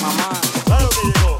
[0.00, 1.36] Mama, claro que llegó,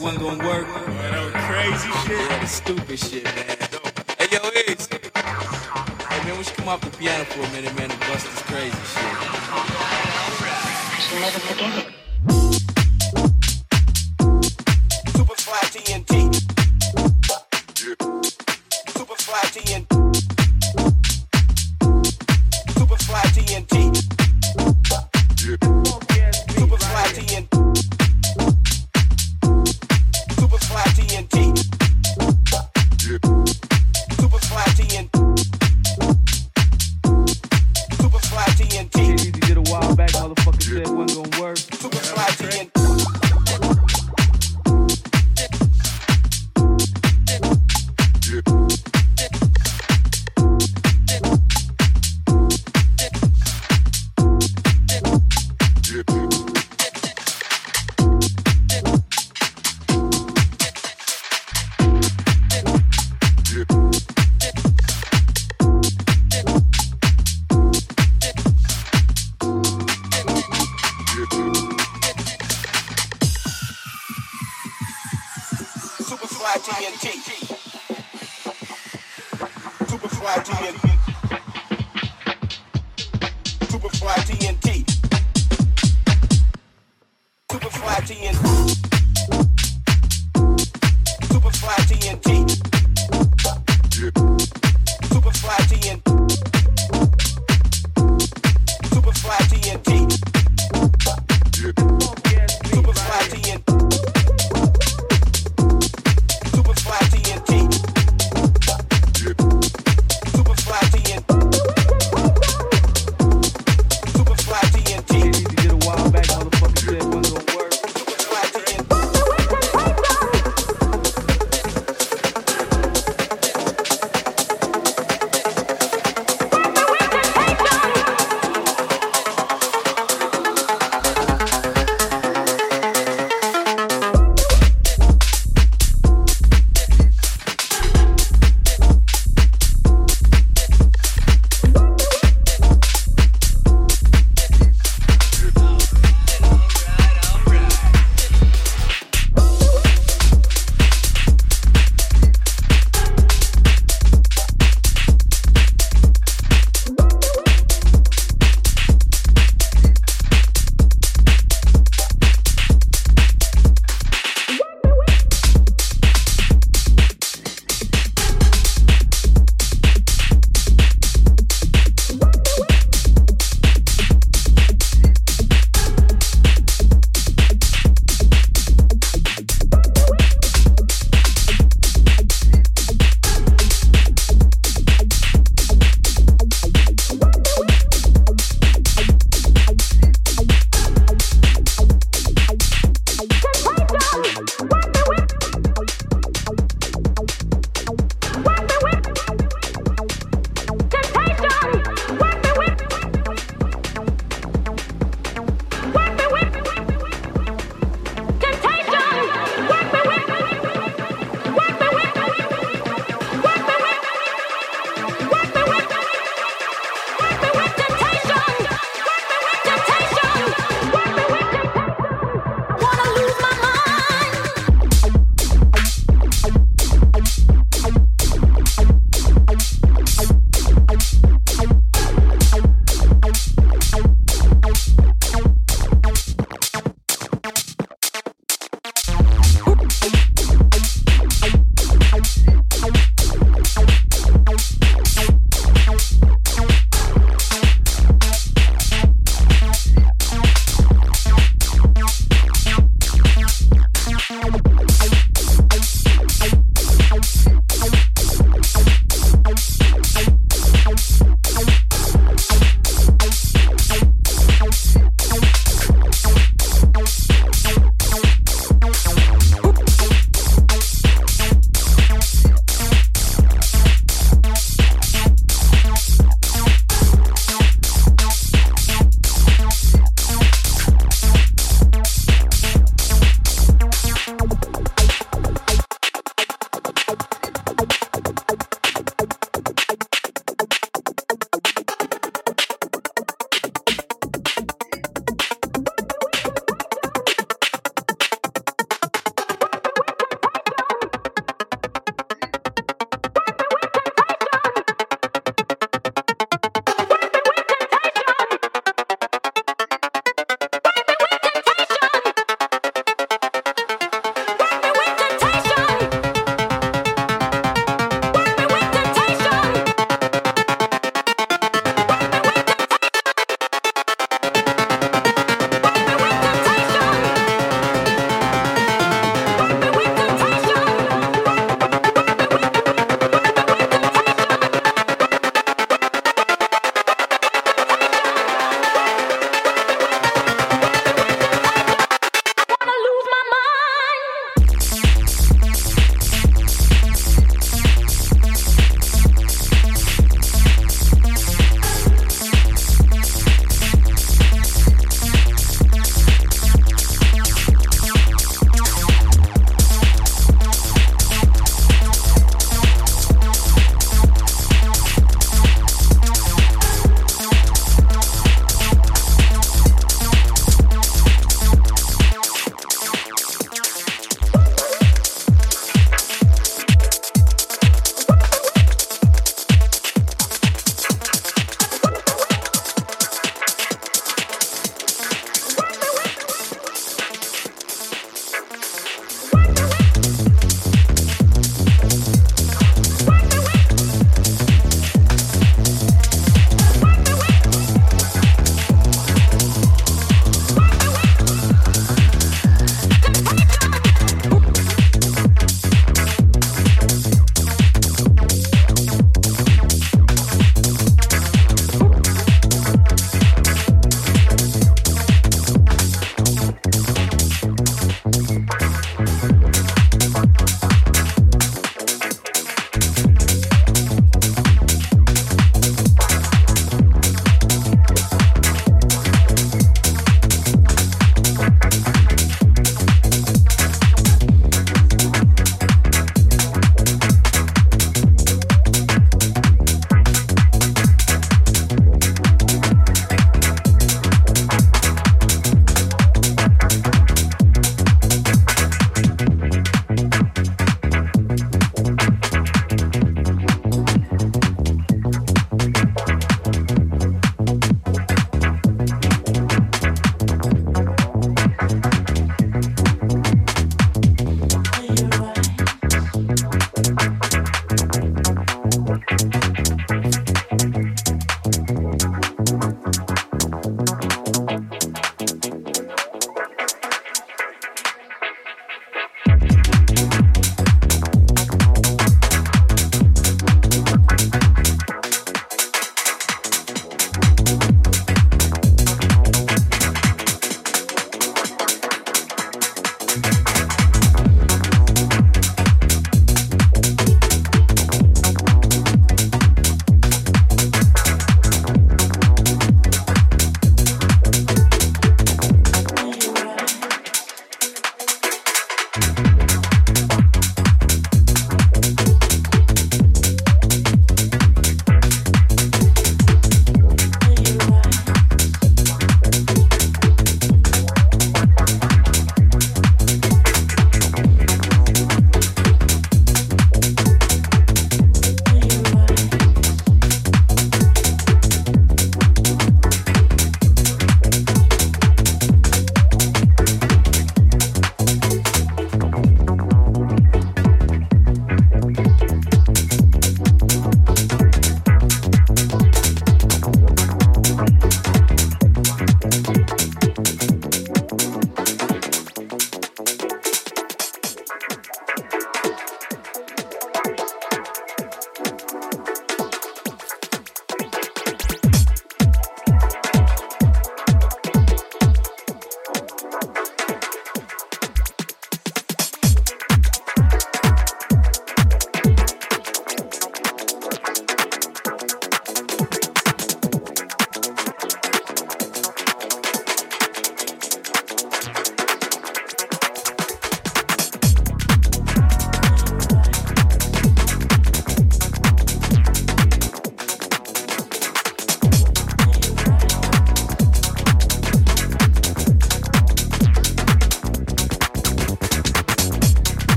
[0.00, 0.66] wasn't gonna work.
[0.66, 2.30] That was crazy shit.
[2.30, 3.27] Yeah, the stupid shit.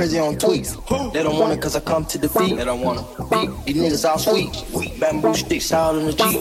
[0.00, 1.12] Crazy on tweets.
[1.12, 2.56] They don't want it cause I come to defeat.
[2.56, 3.50] They don't wanna beat.
[3.66, 4.98] These niggas all sweet.
[4.98, 6.40] Bamboo sticks out in the Jeep.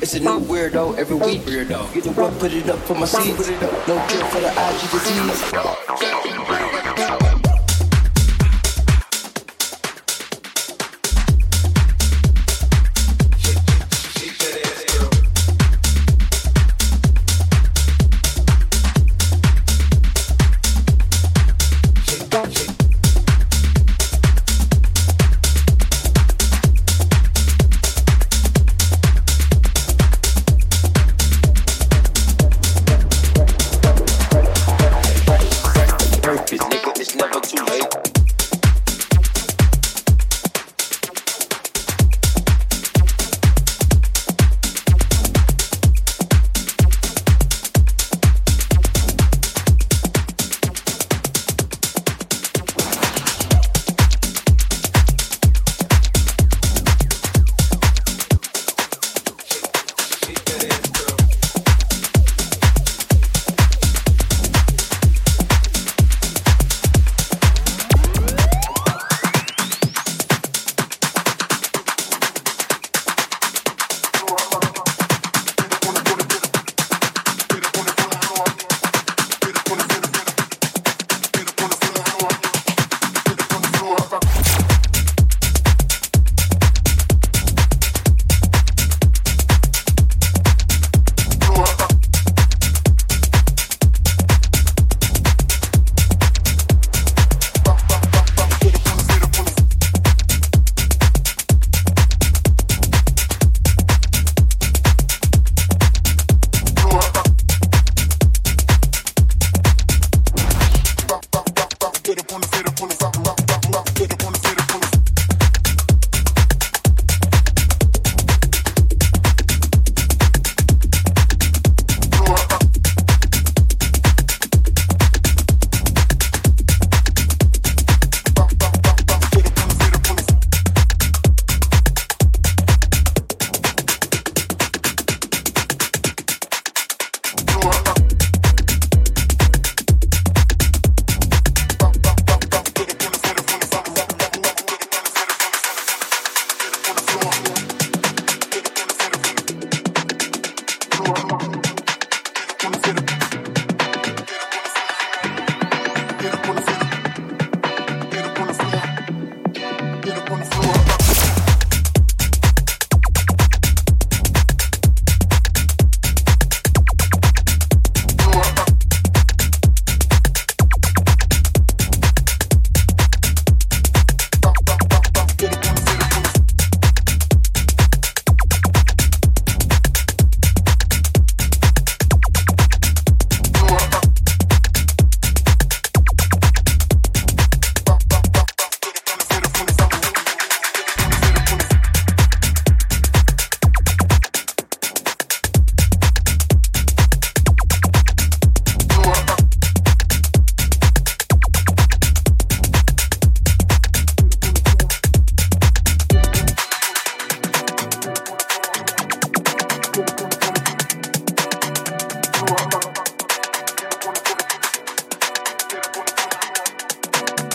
[0.00, 1.40] It's a new weirdo every week.
[1.40, 1.92] Weirdo.
[1.92, 3.50] Get the what, put it up for my seeds.
[3.88, 5.79] No cure for the IG disease.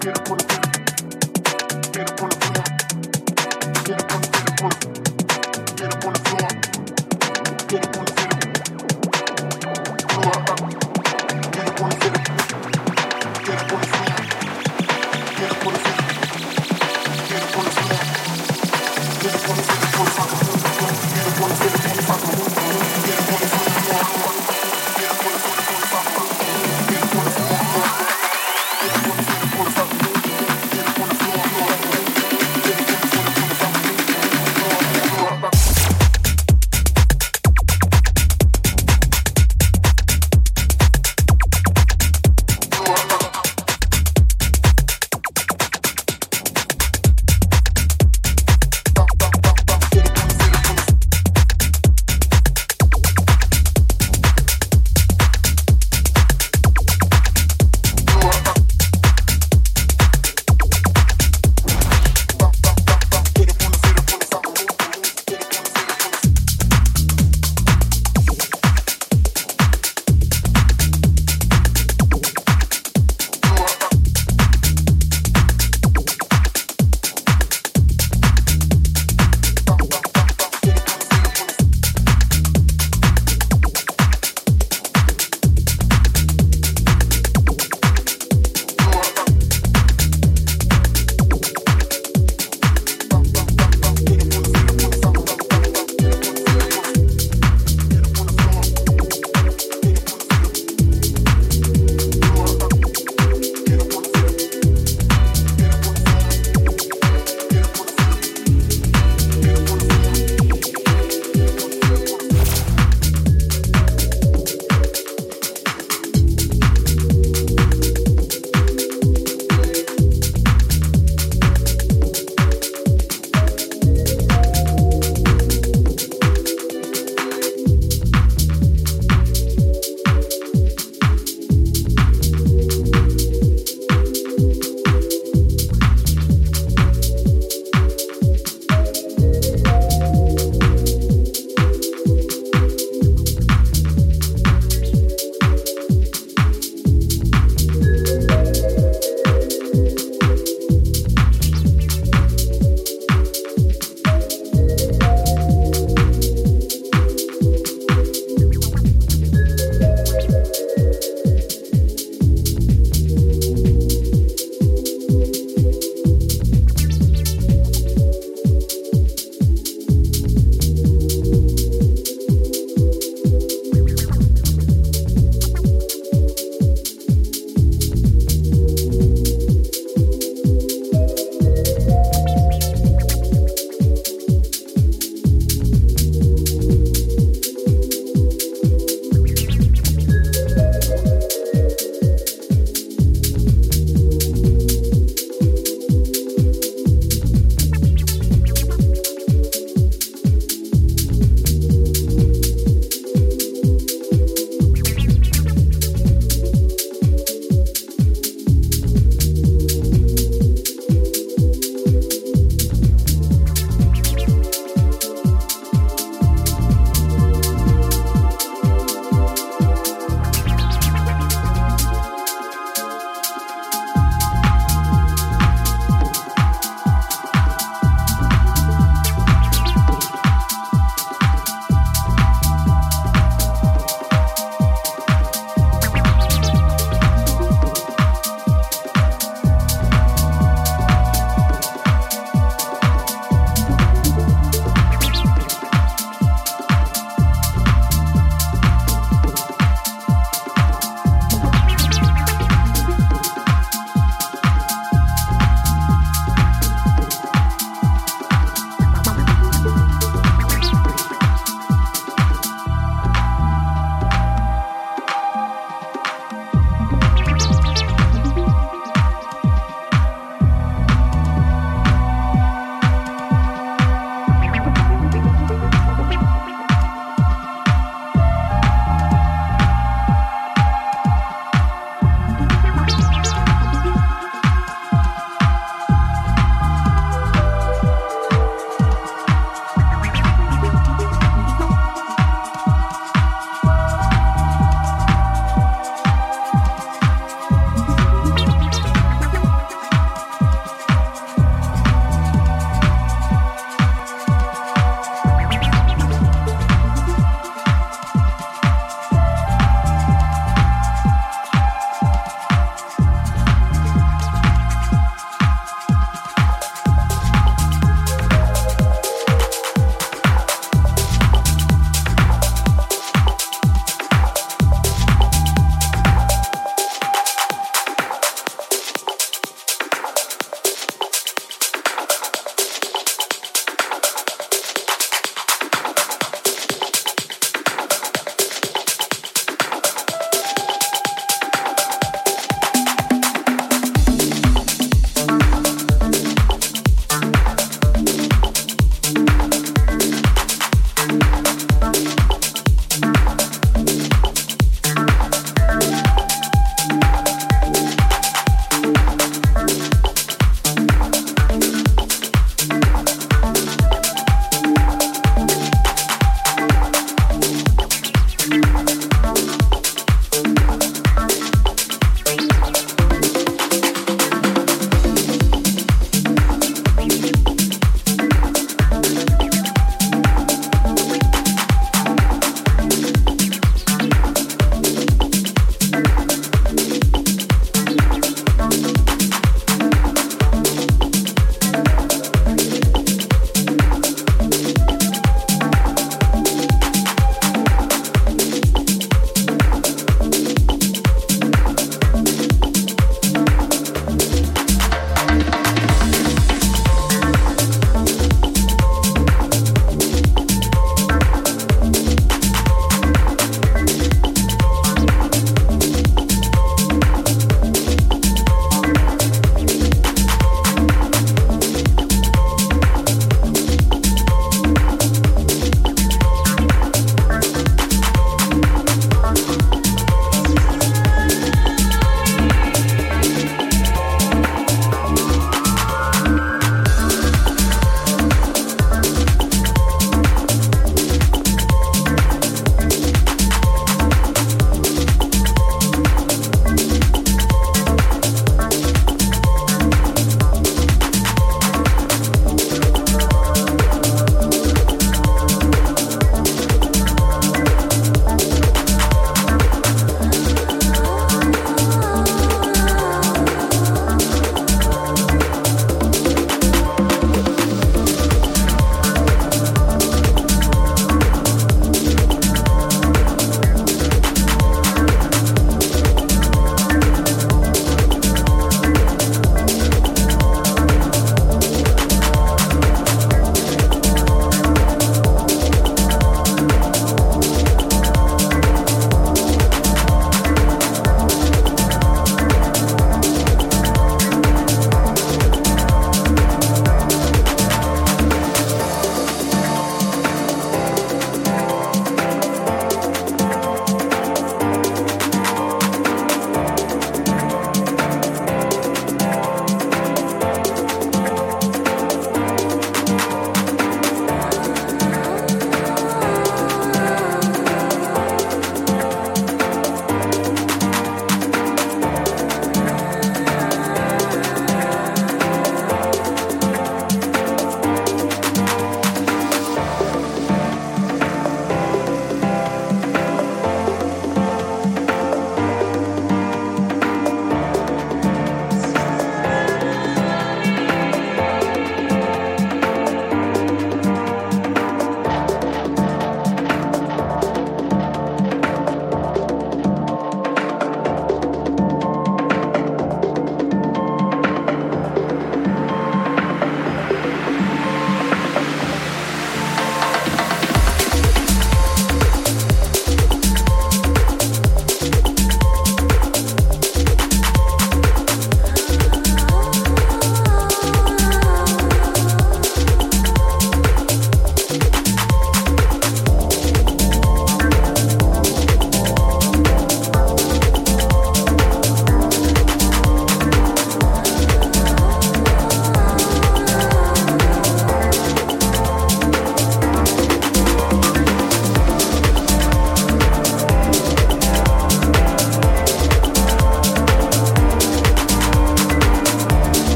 [0.00, 0.56] Quiero por ti.
[1.92, 2.39] Quiero por ti.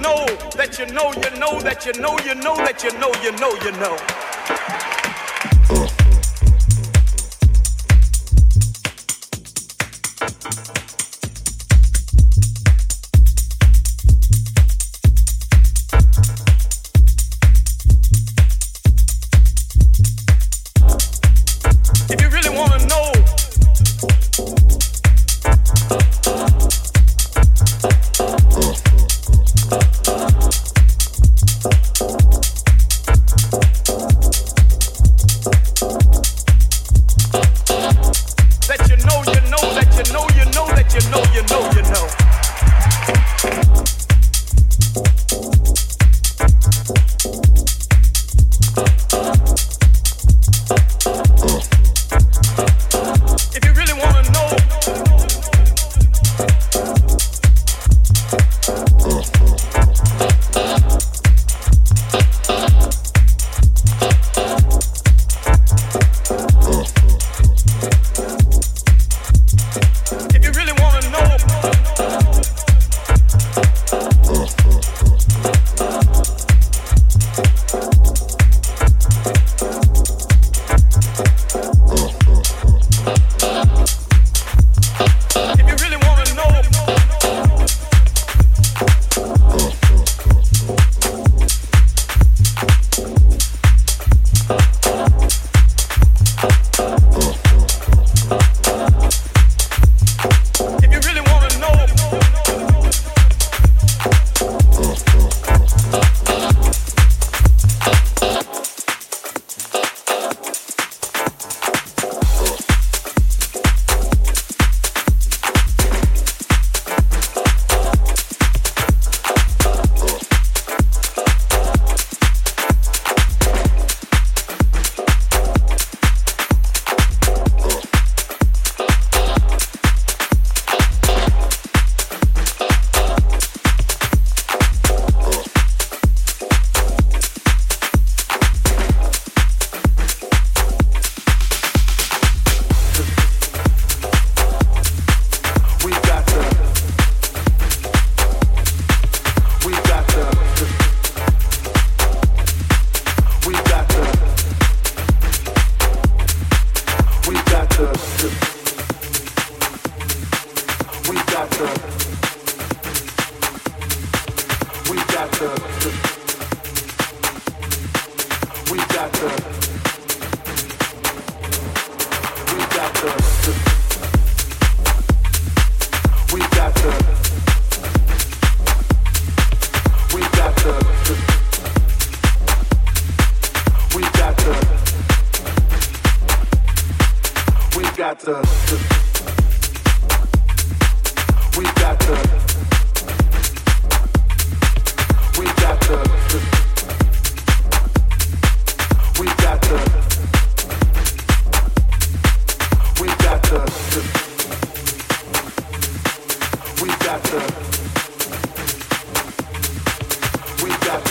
[0.00, 3.32] know that you know, you know that you know, you know that you know, you
[3.32, 4.11] know, you know.